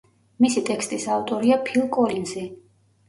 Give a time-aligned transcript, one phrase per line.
[0.45, 2.47] მისი ტექსტის ავტორია ფილ კოლინზი.